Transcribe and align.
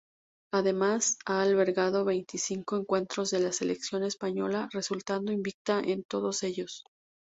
Además 0.51 1.19
ha 1.27 1.43
albergado 1.43 2.05
veinticinco 2.05 2.75
encuentros 2.75 3.29
de 3.29 3.39
la 3.41 3.51
selección 3.51 4.03
española, 4.03 4.67
resultando 4.71 5.31
invicta 5.31 5.79
en 5.79 6.03
todos 6.05 6.41
ellos. 6.41 6.83